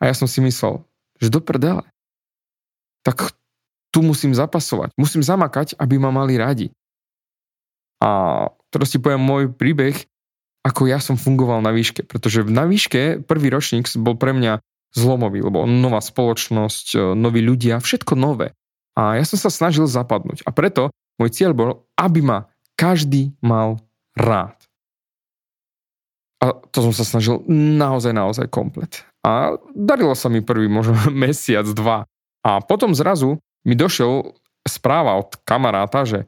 A 0.00 0.08
ja 0.08 0.14
som 0.16 0.30
si 0.30 0.40
myslel, 0.40 0.80
že 1.20 1.28
do 1.28 1.44
prdele. 1.44 1.84
Tak 3.04 3.36
tu 3.92 4.00
musím 4.02 4.32
zapasovať, 4.32 4.96
musím 4.96 5.22
zamakať, 5.22 5.76
aby 5.76 6.00
ma 6.00 6.10
mali 6.10 6.40
radi. 6.40 6.72
A 8.02 8.10
teraz 8.68 8.92
si 8.92 9.00
poviem 9.00 9.22
môj 9.22 9.52
príbeh, 9.52 9.96
ako 10.66 10.90
ja 10.90 10.98
som 10.98 11.14
fungoval 11.14 11.62
na 11.62 11.70
výške, 11.70 12.04
pretože 12.04 12.42
na 12.42 12.66
výške 12.66 13.22
prvý 13.22 13.48
ročník 13.54 13.86
bol 14.02 14.18
pre 14.18 14.34
mňa 14.34 14.58
zlomový, 14.96 15.44
lebo 15.44 15.68
nová 15.68 16.02
spoločnosť, 16.02 16.86
e, 16.96 16.98
noví 17.14 17.44
ľudia, 17.44 17.78
všetko 17.78 18.18
nové. 18.18 18.56
A 18.96 19.20
ja 19.20 19.24
som 19.28 19.36
sa 19.36 19.52
snažil 19.52 19.84
zapadnúť. 19.86 20.42
A 20.48 20.50
preto 20.50 20.90
môj 21.20 21.30
cieľ 21.36 21.52
bol, 21.52 21.70
aby 22.00 22.24
ma 22.24 22.48
každý 22.74 23.36
mal 23.44 23.78
rád. 24.16 24.56
A 26.40 26.52
to 26.72 26.90
som 26.90 26.92
sa 26.92 27.04
snažil 27.04 27.44
naozaj, 27.48 28.12
naozaj 28.12 28.48
komplet. 28.52 29.04
A 29.24 29.56
darilo 29.72 30.12
sa 30.16 30.32
mi 30.32 30.40
prvý 30.40 30.66
možno 30.66 30.96
mesiac, 31.12 31.68
dva. 31.76 32.08
A 32.42 32.58
potom 32.64 32.96
zrazu 32.96 33.38
mi 33.66 33.76
došiel 33.76 34.34
správa 34.66 35.18
od 35.20 35.34
kamaráta, 35.46 36.02
že 36.08 36.26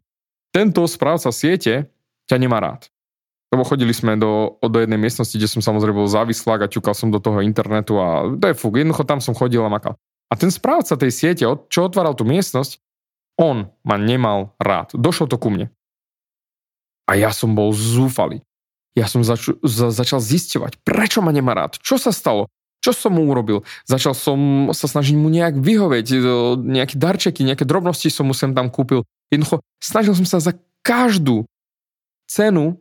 tento 0.55 0.85
správca 0.89 1.29
siete 1.33 1.91
ťa 2.29 2.37
nemá 2.37 2.61
rád. 2.61 2.89
Lebo 3.49 3.65
chodili 3.65 3.97
sme 3.97 4.21
do, 4.21 4.61
do 4.61 4.77
jednej 4.77 5.01
miestnosti, 5.01 5.33
kde 5.33 5.49
som 5.49 5.65
samozrejme 5.65 6.05
bol 6.05 6.11
závislák 6.11 6.69
a 6.69 6.73
ťukal 6.73 6.93
som 6.93 7.09
do 7.09 7.17
toho 7.17 7.41
internetu 7.41 7.97
a 7.97 8.29
to 8.37 8.53
je 8.53 8.59
fuk, 8.59 8.77
jednoducho 8.77 9.09
tam 9.09 9.25
som 9.25 9.33
chodil 9.33 9.65
a 9.65 9.73
makal. 9.73 9.97
A 10.29 10.37
ten 10.37 10.53
správca 10.53 11.01
tej 11.01 11.09
siete, 11.09 11.49
čo 11.49 11.89
otváral 11.89 12.13
tú 12.13 12.29
miestnosť, 12.29 12.77
on 13.41 13.73
ma 13.89 13.97
nemal 13.97 14.53
rád. 14.61 14.93
Došlo 14.93 15.33
to 15.33 15.41
ku 15.41 15.49
mne. 15.49 15.73
A 17.09 17.17
ja 17.17 17.33
som 17.33 17.57
bol 17.57 17.73
zúfalý. 17.73 18.45
Ja 18.93 19.09
som 19.09 19.25
zač- 19.25 19.57
za- 19.65 19.95
začal 19.95 20.21
zisťovať, 20.21 20.85
prečo 20.85 21.25
ma 21.25 21.33
nemá 21.33 21.57
rád, 21.57 21.81
čo 21.81 21.97
sa 21.97 22.13
stalo, 22.13 22.53
čo 22.85 22.93
som 22.93 23.17
mu 23.17 23.25
urobil. 23.31 23.65
Začal 23.89 24.13
som 24.13 24.69
sa 24.77 24.85
snažiť 24.91 25.17
mu 25.17 25.33
nejak 25.33 25.57
vyhovieť, 25.57 26.07
nejaké 26.61 27.01
darčeky, 27.01 27.47
nejaké 27.49 27.65
drobnosti 27.65 28.13
som 28.13 28.29
mu 28.29 28.35
sem 28.37 28.53
tam 28.53 28.69
kúpil. 28.69 29.09
Jednoducho, 29.29 29.61
snažil 29.81 30.15
som 30.17 30.27
sa 30.27 30.39
za 30.41 30.53
každú 30.81 31.45
cenu, 32.29 32.81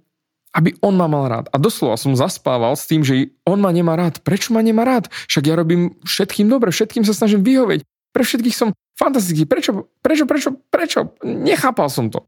aby 0.55 0.73
on 0.81 0.95
ma 0.95 1.05
mal 1.05 1.27
rád. 1.29 1.45
A 1.53 1.59
doslova 1.59 1.99
som 1.99 2.17
zaspával 2.17 2.73
s 2.73 2.87
tým, 2.89 3.03
že 3.03 3.29
on 3.45 3.61
ma 3.61 3.69
nemá 3.69 3.93
rád. 3.93 4.23
Prečo 4.23 4.55
ma 4.55 4.63
nemá 4.63 4.87
rád? 4.87 5.11
Však 5.29 5.43
ja 5.45 5.53
robím 5.53 5.93
všetkým 6.07 6.47
dobre, 6.49 6.73
všetkým 6.73 7.05
sa 7.05 7.13
snažím 7.13 7.45
vyhovieť. 7.45 7.83
Pre 8.15 8.23
všetkých 8.23 8.55
som 8.55 8.73
fantastický. 8.97 9.45
Prečo, 9.45 9.91
prečo, 10.01 10.25
prečo, 10.25 10.49
prečo? 10.73 10.99
Nechápal 11.21 11.91
som 11.91 12.09
to. 12.09 12.25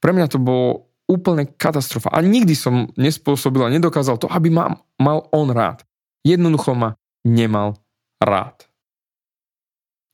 Pre 0.00 0.10
mňa 0.10 0.26
to 0.32 0.40
bolo 0.40 0.90
úplne 1.06 1.46
katastrofa. 1.46 2.10
A 2.10 2.18
nikdy 2.24 2.56
som 2.56 2.90
nespôsobil 2.98 3.62
a 3.62 3.70
nedokázal 3.70 4.18
to, 4.18 4.26
aby 4.26 4.50
ma 4.50 4.80
mal 4.98 5.30
on 5.30 5.52
rád. 5.54 5.86
Jednoducho 6.26 6.74
ma 6.74 6.96
nemal 7.22 7.78
rád. 8.18 8.66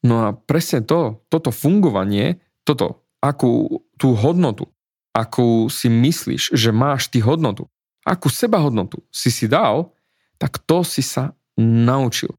No 0.05 0.29
a 0.29 0.29
presne 0.37 0.85
to, 0.85 1.25
toto 1.33 1.51
fungovanie, 1.51 2.39
toto, 2.67 3.07
akú 3.23 3.81
tú 3.95 4.19
hodnotu, 4.19 4.67
akú 5.15 5.71
si 5.71 5.87
myslíš, 5.87 6.53
že 6.53 6.75
máš 6.75 7.07
ty 7.09 7.23
hodnotu, 7.23 7.71
akú 8.03 8.27
seba 8.27 8.59
hodnotu 8.59 9.01
si 9.15 9.31
si 9.31 9.47
dal, 9.47 9.95
tak 10.37 10.59
to 10.67 10.83
si 10.83 11.01
sa 11.01 11.33
naučil. 11.57 12.35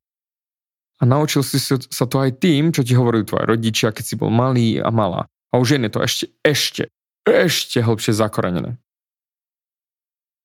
A 0.97 1.05
naučil 1.05 1.45
si 1.45 1.61
sa 1.61 2.05
to 2.09 2.17
aj 2.19 2.41
tým, 2.41 2.73
čo 2.73 2.81
ti 2.81 2.97
hovorili 2.97 3.25
tvoje 3.25 3.45
rodičia, 3.45 3.93
keď 3.93 4.03
si 4.03 4.15
bol 4.17 4.33
malý 4.33 4.81
a 4.81 4.89
malá. 4.89 5.29
A 5.53 5.61
už 5.61 5.77
je 5.77 5.89
to 5.93 6.01
ešte, 6.01 6.25
ešte, 6.41 6.83
ešte 7.23 7.79
hlbšie 7.85 8.17
zakorenené. 8.17 8.81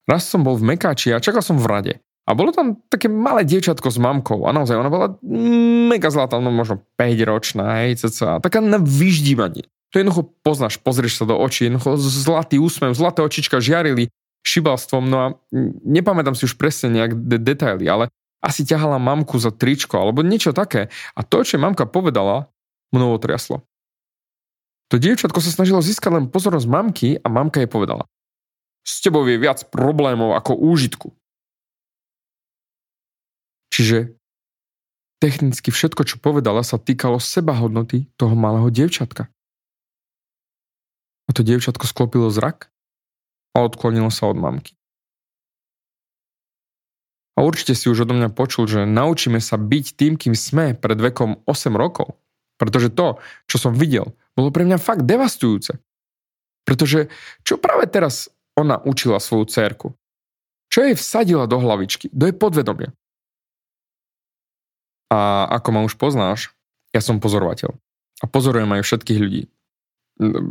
Raz 0.05 0.27
som 0.27 0.45
bol 0.45 0.59
v 0.59 0.75
Mekáči 0.75 1.15
a 1.15 1.23
čakal 1.23 1.41
som 1.41 1.57
v 1.57 1.69
rade. 1.69 1.93
A 2.23 2.39
bolo 2.39 2.55
tam 2.55 2.79
také 2.87 3.11
malé 3.11 3.43
dievčatko 3.43 3.91
s 3.91 3.99
mamkou. 3.99 4.47
A 4.47 4.55
naozaj 4.55 4.79
ona 4.79 4.87
bola 4.87 5.07
mega 5.91 6.07
zlatá, 6.07 6.39
no 6.39 6.55
možno 6.55 6.79
5 6.95 7.19
ročná, 7.27 7.83
hej, 7.83 7.99
cca. 7.99 8.39
Taká 8.39 8.63
na 8.63 8.79
vyždívanie. 8.79 9.67
To 9.93 10.01
jednoducho 10.01 10.33
poznáš, 10.41 10.81
pozrieš 10.81 11.21
sa 11.21 11.25
do 11.29 11.37
očí, 11.37 11.69
jednoducho 11.69 12.01
zlatý 12.01 12.57
úsmev, 12.57 12.97
zlaté 12.97 13.21
očička 13.21 13.61
žiarili 13.61 14.09
šibalstvom, 14.43 15.03
no 15.05 15.17
a 15.21 15.27
nepamätám 15.85 16.33
si 16.33 16.49
už 16.49 16.57
presne 16.57 16.91
nejak 16.91 17.15
de- 17.15 17.39
detaily, 17.39 17.85
ale 17.87 18.09
asi 18.43 18.67
ťahala 18.67 18.99
mamku 18.99 19.39
za 19.39 19.55
tričko 19.55 19.95
alebo 19.95 20.19
niečo 20.25 20.51
také. 20.51 20.91
A 21.15 21.23
to, 21.23 21.47
čo 21.47 21.61
mamka 21.61 21.87
povedala, 21.87 22.51
mnou 22.91 23.15
otriaslo. 23.15 23.63
To 24.91 24.99
dievčatko 24.99 25.39
sa 25.39 25.53
snažilo 25.53 25.79
získať 25.79 26.11
len 26.11 26.25
pozornosť 26.27 26.67
mamky 26.67 27.09
a 27.23 27.27
mamka 27.31 27.63
jej 27.63 27.71
povedala. 27.71 28.03
S 28.83 28.99
tebou 28.99 29.23
je 29.23 29.39
viac 29.39 29.63
problémov 29.71 30.35
ako 30.35 30.59
úžitku. 30.59 31.15
Čiže 33.71 34.13
technicky 35.23 35.71
všetko, 35.71 36.03
čo 36.03 36.19
povedala, 36.19 36.67
sa 36.67 36.75
týkalo 36.75 37.17
seba 37.17 37.55
hodnoty 37.55 38.11
toho 38.19 38.35
malého 38.35 38.67
dievčatka. 38.67 39.31
A 41.27 41.29
to 41.31 41.41
dievčatko 41.45 41.87
sklopilo 41.87 42.27
zrak 42.27 42.67
a 43.55 43.63
odklonilo 43.63 44.11
sa 44.11 44.27
od 44.27 44.37
mamky. 44.37 44.75
A 47.33 47.41
určite 47.41 47.73
si 47.73 47.89
už 47.89 48.05
odo 48.05 48.13
mňa 48.13 48.29
počul, 48.29 48.69
že 48.69 48.85
naučíme 48.85 49.41
sa 49.41 49.57
byť 49.57 49.85
tým, 49.97 50.13
kým 50.19 50.37
sme 50.37 50.77
pred 50.77 50.99
vekom 50.99 51.41
8 51.49 51.73
rokov. 51.73 52.13
Pretože 52.61 52.93
to, 52.93 53.17
čo 53.49 53.57
som 53.57 53.73
videl, 53.73 54.13
bolo 54.37 54.53
pre 54.53 54.61
mňa 54.67 54.77
fakt 54.77 55.01
devastujúce. 55.01 55.81
Pretože 56.63 57.09
čo 57.41 57.57
práve 57.57 57.89
teraz 57.89 58.29
ona 58.53 58.77
učila 58.77 59.17
svoju 59.17 59.49
cerku? 59.49 59.87
Čo 60.69 60.85
jej 60.85 60.95
vsadila 60.97 61.49
do 61.49 61.57
hlavičky, 61.57 62.13
do 62.13 62.29
jej 62.29 62.37
podvedomia? 62.37 62.93
A 65.09 65.49
ako 65.57 65.69
ma 65.73 65.81
už 65.85 65.97
poznáš, 65.97 66.53
ja 66.93 67.01
som 67.01 67.21
pozorovateľ. 67.21 67.73
A 68.21 68.25
pozorujem 68.29 68.69
aj 68.77 68.85
všetkých 68.85 69.19
ľudí 69.21 69.43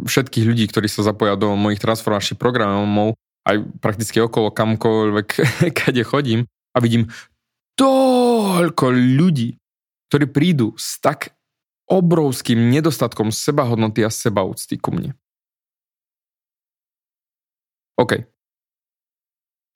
všetkých 0.06 0.44
ľudí, 0.46 0.64
ktorí 0.66 0.90
sa 0.90 1.06
zapoja 1.06 1.38
do 1.38 1.54
mojich 1.54 1.78
transformačných 1.78 2.40
programov, 2.40 3.14
aj 3.46 3.62
prakticky 3.82 4.18
okolo 4.22 4.54
kamkoľvek, 4.54 5.28
kade 5.78 6.02
chodím 6.06 6.46
a 6.74 6.78
vidím 6.78 7.10
toľko 7.78 8.92
ľudí, 8.92 9.58
ktorí 10.10 10.24
prídu 10.30 10.74
s 10.78 10.98
tak 11.02 11.34
obrovským 11.90 12.70
nedostatkom 12.70 13.34
sebahodnoty 13.34 14.06
a 14.06 14.10
sebaúcty 14.10 14.78
ku 14.78 14.94
mne. 14.94 15.12
OK. 17.98 18.24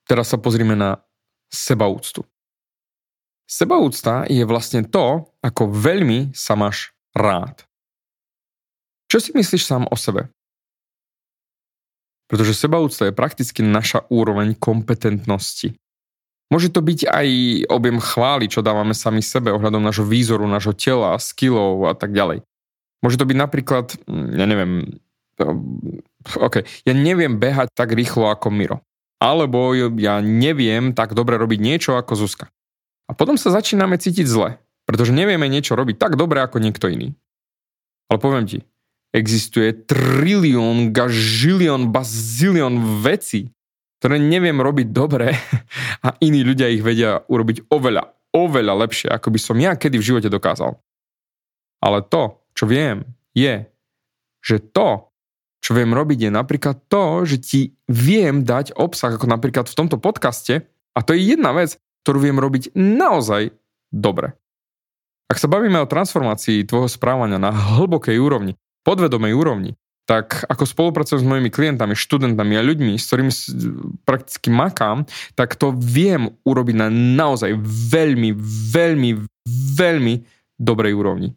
Teraz 0.06 0.30
sa 0.30 0.38
pozrime 0.38 0.78
na 0.78 1.02
sebaúctu. 1.50 2.22
Sebaúcta 3.46 4.26
je 4.26 4.42
vlastne 4.42 4.82
to, 4.82 5.30
ako 5.42 5.70
veľmi 5.70 6.34
sa 6.34 6.58
máš 6.58 6.94
rád. 7.14 7.62
Čo 9.06 9.22
si 9.22 9.30
myslíš 9.34 9.62
sám 9.62 9.84
o 9.86 9.96
sebe? 9.98 10.30
Pretože 12.26 12.58
sebaúcta 12.58 13.06
je 13.06 13.14
prakticky 13.14 13.62
naša 13.62 14.02
úroveň 14.10 14.58
kompetentnosti. 14.58 15.78
Môže 16.50 16.70
to 16.70 16.82
byť 16.82 17.10
aj 17.10 17.28
objem 17.70 17.98
chvály, 17.98 18.46
čo 18.46 18.62
dávame 18.62 18.94
sami 18.94 19.22
sebe 19.22 19.50
ohľadom 19.50 19.82
nášho 19.82 20.06
výzoru, 20.06 20.46
nášho 20.46 20.74
tela, 20.74 21.18
skillov 21.18 21.90
a 21.90 21.94
tak 21.94 22.14
ďalej. 22.14 22.42
Môže 23.02 23.18
to 23.18 23.26
byť 23.26 23.36
napríklad, 23.38 23.86
mm, 24.06 24.26
ja 24.34 24.46
neviem, 24.46 24.72
OK, 26.38 26.66
ja 26.86 26.94
neviem 26.94 27.38
behať 27.38 27.70
tak 27.74 27.94
rýchlo 27.94 28.30
ako 28.30 28.50
Miro. 28.50 28.82
Alebo 29.22 29.74
ja 29.74 30.20
neviem 30.22 30.92
tak 30.94 31.14
dobre 31.14 31.38
robiť 31.38 31.58
niečo 31.62 31.90
ako 31.98 32.14
Zuzka. 32.14 32.46
A 33.06 33.14
potom 33.14 33.38
sa 33.38 33.54
začíname 33.54 33.98
cítiť 33.98 34.26
zle, 34.26 34.58
pretože 34.86 35.14
nevieme 35.14 35.46
niečo 35.46 35.78
robiť 35.78 35.96
tak 35.98 36.18
dobre 36.18 36.42
ako 36.42 36.58
niekto 36.58 36.90
iný. 36.90 37.14
Ale 38.10 38.18
poviem 38.22 38.46
ti, 38.46 38.62
existuje 39.14 39.72
trilión, 39.86 40.90
gažilión, 40.92 41.90
bazilión 41.90 43.02
vecí, 43.02 43.52
ktoré 44.00 44.20
neviem 44.20 44.58
robiť 44.58 44.92
dobre 44.92 45.32
a 46.06 46.14
iní 46.20 46.42
ľudia 46.46 46.70
ich 46.70 46.84
vedia 46.84 47.24
urobiť 47.26 47.70
oveľa, 47.72 48.04
oveľa 48.36 48.74
lepšie, 48.86 49.08
ako 49.10 49.28
by 49.32 49.38
som 49.40 49.56
ja 49.58 49.74
kedy 49.74 49.96
v 49.98 50.08
živote 50.14 50.28
dokázal. 50.28 50.76
Ale 51.80 52.04
to, 52.06 52.40
čo 52.56 52.64
viem, 52.68 53.04
je, 53.36 53.68
že 54.40 54.62
to, 54.72 55.12
čo 55.60 55.74
viem 55.74 55.90
robiť, 55.90 56.28
je 56.28 56.30
napríklad 56.30 56.76
to, 56.86 57.26
že 57.26 57.36
ti 57.42 57.60
viem 57.90 58.46
dať 58.46 58.78
obsah, 58.78 59.18
ako 59.18 59.26
napríklad 59.26 59.66
v 59.66 59.76
tomto 59.76 59.98
podcaste, 59.98 60.62
a 60.96 60.98
to 61.04 61.12
je 61.12 61.36
jedna 61.36 61.52
vec, 61.52 61.76
ktorú 62.06 62.22
viem 62.22 62.38
robiť 62.38 62.72
naozaj 62.78 63.52
dobre. 63.90 64.38
Ak 65.26 65.42
sa 65.42 65.50
bavíme 65.50 65.82
o 65.82 65.90
transformácii 65.90 66.62
tvojho 66.64 66.86
správania 66.86 67.42
na 67.42 67.50
hlbokej 67.50 68.14
úrovni, 68.22 68.54
podvedomej 68.86 69.34
úrovni, 69.34 69.74
tak 70.06 70.46
ako 70.46 70.62
spolupracujem 70.62 71.18
s 71.18 71.26
mojimi 71.26 71.50
klientami, 71.50 71.98
študentami 71.98 72.54
a 72.54 72.62
ľuďmi, 72.62 72.94
s 72.94 73.10
ktorými 73.10 73.32
prakticky 74.06 74.54
makám, 74.54 75.02
tak 75.34 75.58
to 75.58 75.74
viem 75.74 76.38
urobiť 76.46 76.76
na 76.78 76.88
naozaj 76.88 77.58
veľmi, 77.90 78.30
veľmi, 78.70 79.10
veľmi 79.74 80.14
dobrej 80.54 80.94
úrovni. 80.94 81.34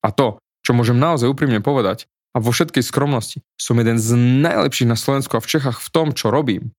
A 0.00 0.08
to, 0.16 0.40
čo 0.64 0.72
môžem 0.72 0.96
naozaj 0.96 1.28
úprimne 1.28 1.60
povedať, 1.60 2.08
a 2.34 2.42
vo 2.42 2.50
všetkej 2.50 2.82
skromnosti, 2.82 3.46
som 3.54 3.78
jeden 3.78 4.00
z 4.00 4.18
najlepších 4.18 4.90
na 4.90 4.98
Slovensku 4.98 5.38
a 5.38 5.44
v 5.44 5.50
Čechách 5.54 5.78
v 5.78 5.92
tom, 5.94 6.10
čo 6.16 6.34
robím. 6.34 6.74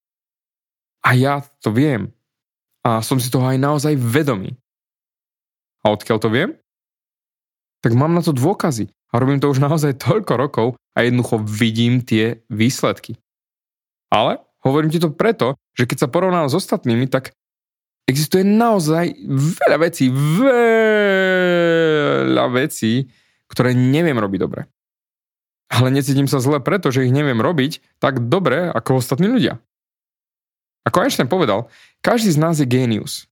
A 1.05 1.15
ja 1.15 1.47
to 1.63 1.71
viem. 1.71 2.11
A 2.83 2.99
som 2.99 3.23
si 3.23 3.31
toho 3.31 3.47
aj 3.47 3.61
naozaj 3.61 3.95
vedomý. 3.95 4.59
A 5.85 5.95
odkiaľ 5.95 6.17
to 6.19 6.27
viem? 6.27 6.59
Tak 7.85 7.93
mám 7.93 8.17
na 8.17 8.25
to 8.25 8.33
dôkazy. 8.33 8.89
A 9.13 9.21
robím 9.21 9.37
to 9.37 9.45
už 9.53 9.61
naozaj 9.61 10.01
toľko 10.01 10.33
rokov 10.33 10.73
a 10.97 11.05
jednoducho 11.05 11.37
vidím 11.45 12.01
tie 12.01 12.41
výsledky. 12.49 13.21
Ale 14.09 14.41
hovorím 14.65 14.89
ti 14.89 14.97
to 14.97 15.13
preto, 15.13 15.53
že 15.77 15.85
keď 15.85 15.97
sa 16.01 16.09
porovnám 16.09 16.49
s 16.49 16.57
ostatnými, 16.57 17.05
tak 17.05 17.37
existuje 18.09 18.41
naozaj 18.41 19.13
veľa 19.29 19.77
vecí, 19.85 20.09
veľa 20.41 20.65
vecí, 22.57 23.05
ktoré 23.53 23.77
neviem 23.77 24.17
robiť 24.17 24.39
dobre. 24.41 24.65
Ale 25.69 25.93
necítim 25.93 26.25
sa 26.25 26.41
zle 26.41 26.57
preto, 26.57 26.89
že 26.89 27.05
ich 27.05 27.13
neviem 27.13 27.37
robiť 27.37 28.01
tak 28.01 28.17
dobre 28.33 28.73
ako 28.73 28.97
ostatní 28.97 29.29
ľudia. 29.29 29.61
Ako 30.89 31.05
Einstein 31.05 31.29
povedal, 31.29 31.69
každý 32.01 32.33
z 32.33 32.41
nás 32.41 32.57
je 32.57 32.65
génius. 32.65 33.29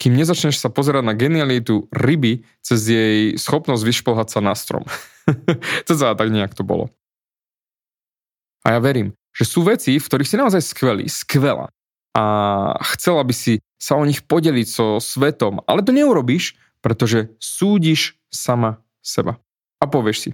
Kým 0.00 0.16
nezačneš 0.16 0.56
sa 0.56 0.72
pozerať 0.72 1.04
na 1.04 1.12
genialitu 1.12 1.84
ryby 1.92 2.48
cez 2.64 2.80
jej 2.88 3.36
schopnosť 3.36 3.84
vyšplhať 3.84 4.28
sa 4.32 4.40
na 4.40 4.56
strom. 4.56 4.88
to 5.86 5.92
sa 5.92 6.16
tak 6.16 6.32
nejak 6.32 6.56
to 6.56 6.64
bolo. 6.64 6.88
A 8.64 8.76
ja 8.76 8.80
verím, 8.80 9.12
že 9.36 9.44
sú 9.44 9.60
veci, 9.60 10.00
v 10.00 10.08
ktorých 10.08 10.28
si 10.28 10.40
naozaj 10.40 10.62
skvelý, 10.64 11.04
skvelá. 11.04 11.68
A 12.16 12.24
chcela 12.96 13.22
by 13.22 13.34
si 13.36 13.60
sa 13.76 13.96
o 13.96 14.04
nich 14.08 14.24
podeliť 14.24 14.66
so 14.66 14.86
svetom, 14.98 15.60
ale 15.68 15.84
to 15.84 15.92
neurobíš, 15.92 16.56
pretože 16.80 17.36
súdiš 17.36 18.16
sama 18.32 18.80
seba. 19.04 19.36
A 19.80 19.88
povieš 19.88 20.18
si, 20.28 20.30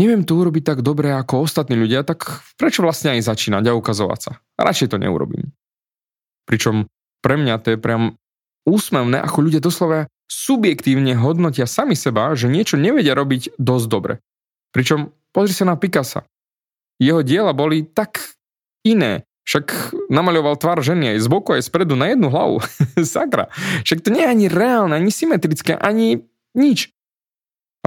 neviem 0.00 0.22
to 0.26 0.38
urobiť 0.38 0.62
tak 0.64 0.78
dobre 0.82 1.12
ako 1.12 1.46
ostatní 1.46 1.76
ľudia, 1.78 2.02
tak 2.02 2.42
prečo 2.58 2.82
vlastne 2.82 3.14
aj 3.14 3.26
začínať 3.26 3.70
a 3.70 3.76
ukazovať 3.78 4.20
sa? 4.22 4.32
Radšej 4.58 4.94
to 4.94 5.02
neurobím. 5.02 5.54
Pričom 6.46 6.86
pre 7.22 7.34
mňa 7.38 7.58
to 7.62 7.74
je 7.74 7.78
priam 7.78 8.18
úsmevné, 8.66 9.22
ako 9.22 9.46
ľudia 9.46 9.62
doslova 9.62 10.10
subjektívne 10.26 11.14
hodnotia 11.14 11.70
sami 11.70 11.94
seba, 11.94 12.34
že 12.34 12.50
niečo 12.50 12.74
nevedia 12.74 13.14
robiť 13.14 13.56
dosť 13.56 13.86
dobre. 13.86 14.18
Pričom 14.74 15.14
pozri 15.30 15.54
sa 15.54 15.64
na 15.64 15.78
Picasa. 15.78 16.26
Jeho 16.98 17.22
diela 17.22 17.54
boli 17.54 17.86
tak 17.86 18.36
iné. 18.82 19.24
Však 19.46 19.94
namaľoval 20.10 20.58
tvár 20.58 20.82
ženy 20.82 21.14
aj 21.14 21.18
z 21.22 21.28
boku, 21.30 21.54
aj 21.54 21.62
spredu 21.62 21.94
na 21.94 22.10
jednu 22.10 22.34
hlavu. 22.34 22.58
Sakra. 23.06 23.46
Však 23.86 24.02
to 24.02 24.10
nie 24.10 24.26
je 24.26 24.32
ani 24.34 24.46
reálne, 24.50 24.98
ani 24.98 25.14
symetrické, 25.14 25.78
ani 25.78 26.26
nič. 26.58 26.90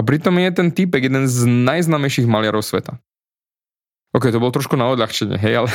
pritom 0.00 0.32
je 0.40 0.48
ten 0.56 0.72
týpek 0.72 1.12
jeden 1.12 1.28
z 1.28 1.44
najznámejších 1.44 2.24
maliarov 2.24 2.64
sveta. 2.64 2.96
OK, 4.16 4.32
to 4.32 4.40
bolo 4.40 4.50
trošku 4.50 4.74
na 4.74 4.88
odľahčenie, 4.90 5.36
hej, 5.36 5.60
ale 5.60 5.70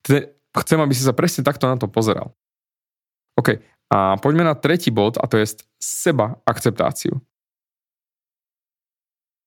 chcem, 0.64 0.78
aby 0.80 0.92
si 0.96 1.04
sa 1.04 1.12
presne 1.12 1.44
takto 1.44 1.68
na 1.68 1.76
to 1.76 1.86
pozeral. 1.86 2.32
OK, 3.36 3.60
a 3.92 4.16
poďme 4.16 4.48
na 4.48 4.56
tretí 4.56 4.88
bod, 4.88 5.20
a 5.20 5.28
to 5.28 5.36
je 5.36 5.60
seba 5.76 6.40
akceptáciu. 6.48 7.20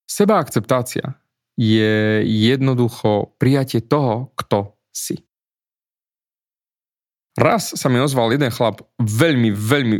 Seba 0.05 0.37
akceptácia 0.37 1.17
je 1.57 2.21
jednoducho 2.21 3.33
prijatie 3.41 3.81
toho, 3.81 4.29
kto 4.37 4.77
si. 4.93 5.25
Raz 7.35 7.73
sa 7.73 7.89
mi 7.89 7.97
ozval 7.97 8.31
jeden 8.37 8.53
chlap, 8.53 8.85
veľmi, 9.01 9.49
veľmi, 9.49 9.97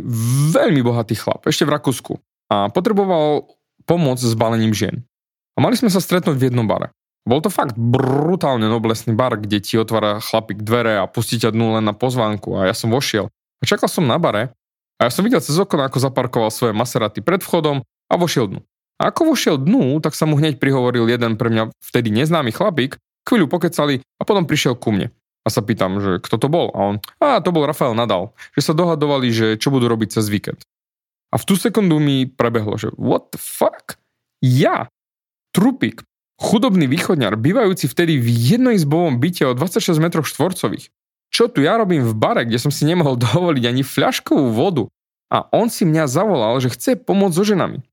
veľmi 0.54 0.80
bohatý 0.80 1.18
chlap, 1.18 1.44
ešte 1.44 1.66
v 1.66 1.74
Rakúsku. 1.74 2.14
A 2.48 2.70
potreboval 2.70 3.50
pomoc 3.82 4.22
s 4.22 4.32
balením 4.38 4.72
žien. 4.72 5.02
A 5.58 5.60
mali 5.60 5.74
sme 5.74 5.90
sa 5.90 5.98
stretnúť 5.98 6.38
v 6.38 6.46
jednom 6.48 6.64
bare. 6.64 6.94
Bol 7.26 7.42
to 7.42 7.50
fakt 7.50 7.74
brutálne 7.74 8.70
noblesný 8.70 9.18
bar, 9.18 9.34
kde 9.34 9.58
ti 9.58 9.74
otvára 9.74 10.22
chlapík 10.22 10.62
dvere 10.62 11.02
a 11.02 11.10
pustí 11.10 11.42
ťa 11.42 11.50
dnu 11.50 11.76
len 11.76 11.84
na 11.84 11.92
pozvánku 11.92 12.54
a 12.54 12.70
ja 12.70 12.74
som 12.76 12.94
vošiel. 12.94 13.26
Čakal 13.66 13.90
som 13.90 14.06
na 14.06 14.14
bare 14.22 14.54
a 15.02 15.06
ja 15.06 15.10
som 15.10 15.26
videl 15.26 15.42
cez 15.42 15.58
okno, 15.58 15.82
ako 15.82 15.98
zaparkoval 15.98 16.54
svoje 16.54 16.72
Maserati 16.72 17.20
pred 17.20 17.42
vchodom 17.42 17.82
a 17.82 18.14
vošiel 18.14 18.48
dnu. 18.48 18.60
A 18.96 19.12
ako 19.12 19.34
vošiel 19.34 19.60
dnu, 19.60 20.00
tak 20.00 20.16
sa 20.16 20.24
mu 20.24 20.40
hneď 20.40 20.56
prihovoril 20.56 21.04
jeden 21.10 21.36
pre 21.36 21.52
mňa 21.52 21.68
vtedy 21.84 22.08
neznámy 22.08 22.54
chlapík, 22.54 22.96
chvíľu 23.28 23.50
pokecali 23.50 24.00
a 24.16 24.22
potom 24.24 24.48
prišiel 24.48 24.78
ku 24.78 24.94
mne. 24.94 25.12
A 25.44 25.52
sa 25.52 25.60
pýtam, 25.62 26.00
že 26.00 26.18
kto 26.22 26.42
to 26.42 26.48
bol? 26.48 26.72
A 26.72 26.78
on, 26.90 26.96
a 27.22 27.38
to 27.44 27.54
bol 27.54 27.68
Rafael 27.68 27.94
Nadal. 27.94 28.34
Že 28.58 28.62
sa 28.62 28.72
dohadovali, 28.74 29.28
že 29.30 29.46
čo 29.60 29.70
budú 29.70 29.86
robiť 29.86 30.18
cez 30.18 30.26
víkend. 30.32 30.64
A 31.30 31.38
v 31.38 31.44
tú 31.46 31.54
sekundu 31.54 32.00
mi 32.00 32.26
prebehlo, 32.26 32.80
že 32.80 32.90
what 32.96 33.30
the 33.30 33.38
fuck? 33.38 34.00
Ja, 34.40 34.88
trupík, 35.52 36.02
chudobný 36.40 36.88
východňar, 36.88 37.36
bývajúci 37.36 37.86
vtedy 37.86 38.16
v 38.16 38.56
jednoizbovom 38.56 39.20
byte 39.20 39.44
o 39.44 39.52
26 39.52 40.00
m 40.00 40.06
štvorcových. 40.24 40.88
Čo 41.36 41.52
tu 41.52 41.60
ja 41.60 41.76
robím 41.76 42.00
v 42.00 42.16
bare, 42.16 42.48
kde 42.48 42.56
som 42.56 42.72
si 42.72 42.88
nemohol 42.88 43.20
dovoliť 43.28 43.64
ani 43.68 43.84
fľaškovú 43.84 44.56
vodu? 44.56 44.88
A 45.28 45.44
on 45.52 45.68
si 45.68 45.84
mňa 45.84 46.08
zavolal, 46.08 46.56
že 46.64 46.72
chce 46.72 46.96
pomôcť 46.96 47.36
so 47.36 47.44
ženami. 47.44 47.84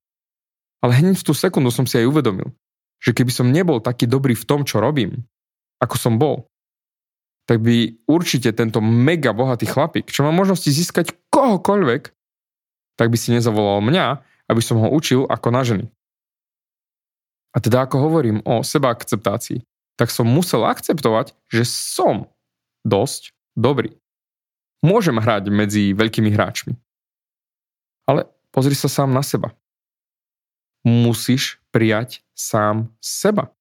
Ale 0.79 0.95
hneď 0.95 1.19
v 1.19 1.27
tú 1.27 1.35
sekundu 1.35 1.67
som 1.73 1.83
si 1.83 1.99
aj 1.99 2.07
uvedomil, 2.07 2.55
že 3.03 3.11
keby 3.11 3.31
som 3.35 3.51
nebol 3.51 3.83
taký 3.83 4.07
dobrý 4.07 4.31
v 4.31 4.47
tom, 4.47 4.63
čo 4.63 4.79
robím, 4.79 5.27
ako 5.83 5.95
som 5.99 6.15
bol, 6.15 6.47
tak 7.43 7.59
by 7.59 7.99
určite 8.07 8.55
tento 8.55 8.79
mega 8.79 9.35
bohatý 9.35 9.67
chlapík, 9.67 10.07
čo 10.07 10.23
má 10.23 10.31
možnosti 10.31 10.69
získať 10.71 11.11
kohokoľvek, 11.33 12.15
tak 12.95 13.07
by 13.11 13.17
si 13.19 13.35
nezavolal 13.35 13.83
mňa, 13.83 14.23
aby 14.47 14.61
som 14.63 14.79
ho 14.79 14.87
učil 14.87 15.27
ako 15.27 15.47
na 15.51 15.61
ženy. 15.67 15.85
A 17.51 17.59
teda 17.59 17.83
ako 17.83 18.07
hovorím 18.07 18.39
o 18.47 18.63
seba 18.63 18.93
akceptácii, 18.93 19.65
tak 19.99 20.13
som 20.13 20.29
musel 20.29 20.63
akceptovať, 20.63 21.35
že 21.51 21.67
som 21.67 22.31
dosť 22.87 23.32
dobrý. 23.55 23.95
Môžem 24.83 25.15
hrať 25.15 25.47
medzi 25.47 25.95
veľkými 25.95 26.29
hráčmi. 26.35 26.75
Ale 28.03 28.27
pozri 28.51 28.75
sa 28.75 28.91
sám 28.91 29.15
na 29.15 29.23
seba. 29.23 29.55
Musíš 30.83 31.63
prijať 31.71 32.19
sám 32.35 32.91
seba. 32.99 33.55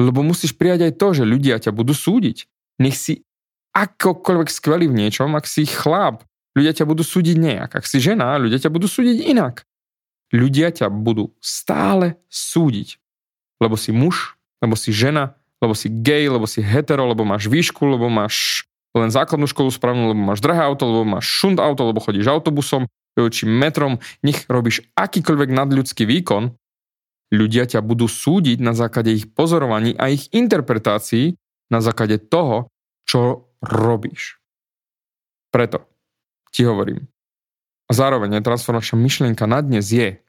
Lebo 0.00 0.24
musíš 0.24 0.56
prijať 0.56 0.88
aj 0.88 0.92
to, 0.96 1.08
že 1.12 1.28
ľudia 1.28 1.60
ťa 1.60 1.72
budú 1.76 1.92
súdiť. 1.92 2.48
Nech 2.80 2.96
si 2.96 3.24
akokoľvek 3.76 4.48
skvelý 4.48 4.88
v 4.88 4.98
niečom, 5.04 5.36
ak 5.36 5.44
si 5.44 5.68
chlap, 5.68 6.24
ľudia 6.56 6.72
ťa 6.72 6.88
budú 6.88 7.04
súdiť 7.04 7.36
nejak. 7.36 7.70
Ak 7.76 7.84
si 7.84 8.00
žena, 8.00 8.40
ľudia 8.40 8.56
ťa 8.56 8.72
budú 8.72 8.88
súdiť 8.88 9.28
inak. 9.28 9.68
Ľudia 10.32 10.72
ťa 10.72 10.88
budú 10.88 11.36
stále 11.44 12.16
súdiť. 12.32 12.96
Lebo 13.60 13.76
si 13.76 13.92
muž, 13.92 14.40
lebo 14.64 14.72
si 14.76 14.92
žena, 14.92 15.35
lebo 15.60 15.72
si 15.72 15.88
gay, 15.88 16.28
lebo 16.28 16.44
si 16.44 16.60
hetero, 16.60 17.08
lebo 17.08 17.24
máš 17.24 17.48
výšku, 17.48 17.82
lebo 17.84 18.12
máš 18.12 18.66
len 18.96 19.12
základnú 19.12 19.44
školu 19.48 19.68
správnu, 19.68 20.12
lebo 20.12 20.20
máš 20.20 20.40
drahé 20.40 20.64
auto, 20.64 20.88
lebo 20.88 21.04
máš 21.04 21.28
šunt 21.28 21.60
auto, 21.60 21.84
lebo 21.84 22.00
chodíš 22.00 22.28
autobusom, 22.28 22.88
či 23.16 23.44
metrom, 23.48 24.00
nech 24.20 24.44
robíš 24.48 24.84
akýkoľvek 24.96 25.50
nadľudský 25.52 26.04
výkon, 26.04 26.52
ľudia 27.32 27.64
ťa 27.64 27.80
budú 27.80 28.08
súdiť 28.08 28.60
na 28.60 28.76
základe 28.76 29.12
ich 29.12 29.28
pozorovaní 29.32 29.96
a 29.96 30.12
ich 30.12 30.28
interpretácií 30.36 31.36
na 31.72 31.80
základe 31.80 32.20
toho, 32.20 32.68
čo 33.08 33.50
robíš. 33.64 34.38
Preto 35.50 35.88
ti 36.52 36.68
hovorím. 36.68 37.08
A 37.86 37.92
zároveň 37.94 38.38
aj 38.40 38.46
transformačná 38.46 38.96
myšlienka 38.98 39.44
na 39.48 39.64
dnes 39.64 39.88
je, 39.88 40.20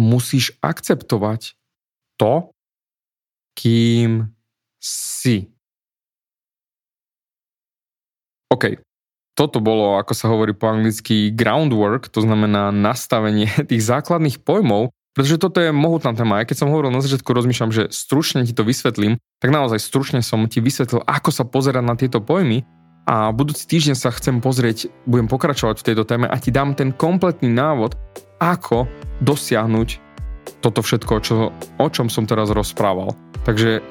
musíš 0.00 0.56
akceptovať 0.64 1.54
to, 2.16 2.54
kým 3.54 4.28
si. 4.82 5.52
OK, 8.52 8.76
toto 9.32 9.64
bolo, 9.64 9.96
ako 9.96 10.12
sa 10.12 10.28
hovorí 10.28 10.52
po 10.52 10.68
anglicky, 10.68 11.32
groundwork, 11.32 12.12
to 12.12 12.20
znamená 12.20 12.68
nastavenie 12.68 13.48
tých 13.70 13.80
základných 13.80 14.44
pojmov, 14.44 14.92
pretože 15.12 15.40
toto 15.40 15.60
je 15.60 15.72
mohutná 15.72 16.16
téma. 16.16 16.40
Ja 16.40 16.48
keď 16.48 16.64
som 16.64 16.72
hovoril 16.72 16.92
na 16.92 17.04
začiatku, 17.04 17.28
rozmýšľam, 17.32 17.72
že 17.72 17.92
stručne 17.92 18.44
ti 18.48 18.56
to 18.56 18.64
vysvetlím, 18.64 19.20
tak 19.40 19.52
naozaj 19.52 19.80
stručne 19.80 20.20
som 20.24 20.44
ti 20.48 20.60
vysvetlil, 20.60 21.04
ako 21.04 21.30
sa 21.32 21.44
pozerať 21.44 21.84
na 21.84 21.96
tieto 21.96 22.20
pojmy 22.20 22.64
a 23.08 23.34
budúci 23.34 23.68
týždeň 23.68 23.96
sa 23.98 24.14
chcem 24.14 24.40
pozrieť, 24.40 24.88
budem 25.04 25.28
pokračovať 25.28 25.80
v 25.80 25.86
tejto 25.92 26.04
téme 26.08 26.30
a 26.30 26.36
ti 26.40 26.54
dám 26.54 26.72
ten 26.72 26.94
kompletný 26.94 27.50
návod, 27.52 27.96
ako 28.40 28.88
dosiahnuť 29.20 29.88
toto 30.62 30.80
všetko, 30.80 31.14
čo, 31.22 31.34
o 31.78 31.86
čom 31.90 32.06
som 32.06 32.24
teraz 32.24 32.50
rozprával. 32.54 33.12
Takže 33.42 33.82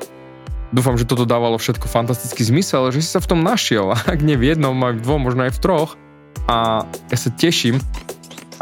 dúfam, 0.72 0.96
že 0.96 1.04
toto 1.04 1.28
dávalo 1.28 1.60
všetko 1.60 1.92
fantastický 1.92 2.48
zmysel, 2.48 2.92
že 2.96 3.04
si 3.04 3.10
sa 3.12 3.20
v 3.20 3.36
tom 3.36 3.40
našiel, 3.44 3.92
ak 4.14 4.20
nie 4.24 4.40
v 4.40 4.56
jednom, 4.56 4.76
aj 4.80 5.00
v 5.00 5.04
dvom, 5.04 5.22
možno 5.28 5.48
aj 5.48 5.54
v 5.56 5.62
troch. 5.62 5.92
A 6.48 6.88
ja 6.88 7.18
sa 7.20 7.30
teším 7.30 7.78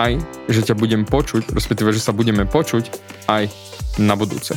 aj, 0.01 0.17
že 0.47 0.61
ťa 0.65 0.75
budem 0.79 1.03
počuť, 1.05 1.53
respektíve, 1.53 1.91
že 1.93 2.01
sa 2.01 2.15
budeme 2.15 2.47
počuť 2.47 2.89
aj 3.29 3.51
na 3.99 4.15
budúce. 4.15 4.55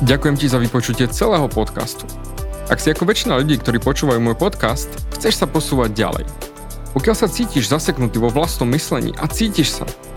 Ďakujem 0.00 0.36
ti 0.40 0.46
za 0.48 0.56
vypočutie 0.56 1.06
celého 1.12 1.44
podcastu. 1.46 2.08
Ak 2.72 2.80
si 2.80 2.88
ako 2.88 3.04
väčšina 3.04 3.36
ľudí, 3.36 3.60
ktorí 3.60 3.82
počúvajú 3.84 4.16
môj 4.16 4.38
podcast, 4.38 4.88
chceš 5.12 5.42
sa 5.42 5.46
posúvať 5.46 5.92
ďalej. 5.92 6.24
Pokiaľ 6.96 7.16
sa 7.18 7.28
cítiš 7.28 7.68
zaseknutý 7.68 8.16
vo 8.16 8.32
vlastnom 8.32 8.66
myslení 8.72 9.12
a 9.20 9.28
cítiš 9.28 9.76
sa, 9.76 9.86